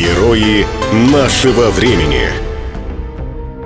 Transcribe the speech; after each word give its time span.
Герои 0.00 0.64
нашего 1.12 1.68
времени. 1.68 2.22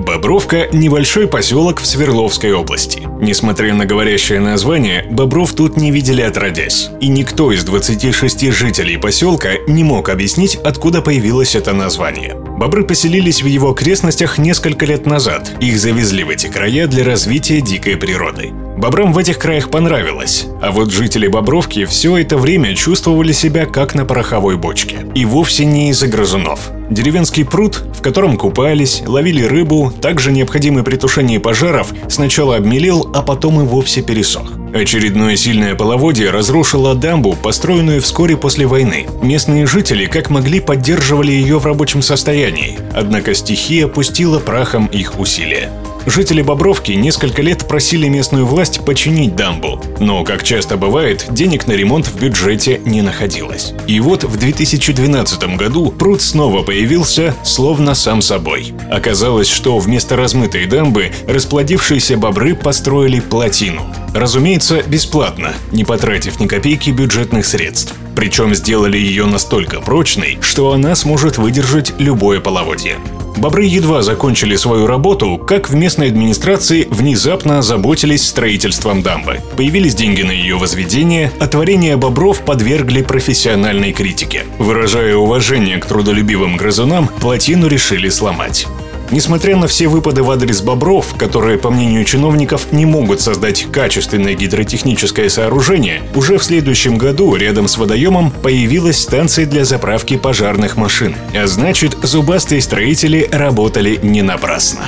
Бобровка– 0.00 0.66
небольшой 0.72 1.28
поселок 1.28 1.80
в 1.80 1.86
Свердловской 1.86 2.52
области. 2.52 3.06
Несмотря 3.20 3.72
на 3.72 3.86
говорящее 3.86 4.40
название, 4.40 5.06
бобров 5.08 5.52
тут 5.52 5.76
не 5.76 5.92
видели 5.92 6.22
отродясь. 6.22 6.90
И 7.00 7.06
никто 7.06 7.52
из 7.52 7.62
26 7.62 8.50
жителей 8.50 8.96
поселка 8.96 9.50
не 9.68 9.84
мог 9.84 10.08
объяснить, 10.08 10.56
откуда 10.56 11.02
появилось 11.02 11.54
это 11.54 11.72
название. 11.72 12.34
Бобры 12.34 12.82
поселились 12.82 13.40
в 13.40 13.46
его 13.46 13.70
окрестностях 13.70 14.36
несколько 14.36 14.86
лет 14.86 15.06
назад. 15.06 15.52
Их 15.60 15.78
завезли 15.78 16.24
в 16.24 16.30
эти 16.30 16.48
края 16.48 16.88
для 16.88 17.04
развития 17.04 17.60
дикой 17.60 17.96
природы. 17.96 18.52
Бобрам 18.76 19.12
в 19.12 19.18
этих 19.18 19.38
краях 19.38 19.70
понравилось, 19.70 20.46
а 20.60 20.72
вот 20.72 20.90
жители 20.90 21.28
Бобровки 21.28 21.84
все 21.84 22.16
это 22.18 22.36
время 22.36 22.74
чувствовали 22.74 23.30
себя 23.30 23.66
как 23.66 23.94
на 23.94 24.04
пороховой 24.04 24.56
бочке. 24.56 24.96
И 25.14 25.24
вовсе 25.24 25.64
не 25.64 25.90
из-за 25.90 26.08
грызунов. 26.08 26.70
Деревенский 26.90 27.44
пруд, 27.44 27.82
в 27.94 28.02
котором 28.02 28.36
купались, 28.36 29.02
ловили 29.06 29.42
рыбу, 29.42 29.92
также 30.02 30.32
необходимый 30.32 30.82
при 30.82 30.96
тушении 30.96 31.38
пожаров, 31.38 31.92
сначала 32.08 32.56
обмелел, 32.56 33.10
а 33.14 33.22
потом 33.22 33.60
и 33.60 33.64
вовсе 33.64 34.02
пересох. 34.02 34.52
Очередное 34.74 35.36
сильное 35.36 35.76
половодье 35.76 36.30
разрушило 36.30 36.96
дамбу, 36.96 37.36
построенную 37.40 38.02
вскоре 38.02 38.36
после 38.36 38.66
войны. 38.66 39.06
Местные 39.22 39.66
жители 39.66 40.06
как 40.06 40.30
могли 40.30 40.58
поддерживали 40.58 41.30
ее 41.30 41.60
в 41.60 41.66
рабочем 41.66 42.02
состоянии, 42.02 42.76
однако 42.92 43.34
стихия 43.34 43.86
пустила 43.86 44.40
прахом 44.40 44.86
их 44.86 45.18
усилия. 45.20 45.70
Жители 46.06 46.42
Бобровки 46.42 46.92
несколько 46.92 47.40
лет 47.40 47.66
просили 47.66 48.08
местную 48.08 48.44
власть 48.44 48.84
починить 48.84 49.34
дамбу, 49.36 49.80
но, 50.00 50.22
как 50.22 50.42
часто 50.42 50.76
бывает, 50.76 51.26
денег 51.30 51.66
на 51.66 51.72
ремонт 51.72 52.06
в 52.06 52.20
бюджете 52.20 52.80
не 52.84 53.00
находилось. 53.00 53.72
И 53.86 54.00
вот 54.00 54.24
в 54.24 54.36
2012 54.36 55.56
году 55.56 55.90
пруд 55.90 56.20
снова 56.20 56.62
появился, 56.62 57.34
словно 57.42 57.94
сам 57.94 58.20
собой. 58.20 58.74
Оказалось, 58.90 59.48
что 59.48 59.78
вместо 59.78 60.14
размытой 60.16 60.66
дамбы 60.66 61.10
расплодившиеся 61.26 62.18
бобры 62.18 62.54
построили 62.54 63.20
плотину. 63.20 63.82
Разумеется, 64.14 64.82
бесплатно, 64.82 65.54
не 65.72 65.84
потратив 65.84 66.38
ни 66.38 66.46
копейки 66.46 66.90
бюджетных 66.90 67.46
средств. 67.46 67.94
Причем 68.14 68.54
сделали 68.54 68.96
ее 68.96 69.26
настолько 69.26 69.80
прочной, 69.80 70.38
что 70.40 70.72
она 70.72 70.94
сможет 70.94 71.38
выдержать 71.38 71.94
любое 71.98 72.40
половодье. 72.40 72.98
Бобры 73.36 73.64
едва 73.64 74.02
закончили 74.02 74.56
свою 74.56 74.86
работу, 74.86 75.38
как 75.38 75.68
в 75.68 75.74
местной 75.74 76.08
администрации 76.08 76.86
внезапно 76.90 77.58
озаботились 77.58 78.26
строительством 78.26 79.02
дамбы. 79.02 79.40
Появились 79.56 79.94
деньги 79.94 80.22
на 80.22 80.30
ее 80.30 80.56
возведение, 80.56 81.32
а 81.40 81.46
творение 81.46 81.96
бобров 81.96 82.40
подвергли 82.40 83.02
профессиональной 83.02 83.92
критике. 83.92 84.44
Выражая 84.58 85.16
уважение 85.16 85.78
к 85.78 85.86
трудолюбивым 85.86 86.56
грызунам, 86.56 87.08
плотину 87.08 87.66
решили 87.66 88.08
сломать. 88.08 88.66
Несмотря 89.10 89.56
на 89.56 89.66
все 89.68 89.88
выпады 89.88 90.22
в 90.22 90.30
адрес 90.30 90.62
бобров, 90.62 91.14
которые, 91.16 91.58
по 91.58 91.70
мнению 91.70 92.04
чиновников, 92.04 92.72
не 92.72 92.86
могут 92.86 93.20
создать 93.20 93.66
качественное 93.70 94.34
гидротехническое 94.34 95.28
сооружение, 95.28 96.02
уже 96.14 96.38
в 96.38 96.44
следующем 96.44 96.98
году 96.98 97.36
рядом 97.36 97.68
с 97.68 97.76
водоемом 97.76 98.30
появилась 98.30 98.98
станция 98.98 99.46
для 99.46 99.64
заправки 99.64 100.16
пожарных 100.16 100.76
машин. 100.76 101.14
А 101.34 101.46
значит, 101.46 101.96
зубастые 102.02 102.60
строители 102.60 103.28
работали 103.30 104.00
не 104.02 104.22
напрасно. 104.22 104.86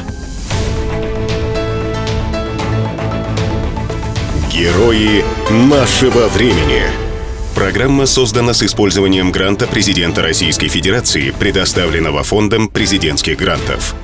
Герои 4.51 5.23
нашего 5.51 6.29
времени. 6.29 6.83
Программа 7.55 8.07
создана 8.07 8.55
с 8.55 8.63
использованием 8.63 9.31
гранта 9.31 9.67
президента 9.67 10.23
Российской 10.23 10.69
Федерации, 10.69 11.31
предоставленного 11.39 12.23
Фондом 12.23 12.69
президентских 12.69 13.37
грантов. 13.37 13.95